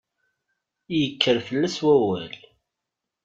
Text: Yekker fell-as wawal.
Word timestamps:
Yekker 0.99 1.37
fell-as 1.47 1.77
wawal. 1.85 2.33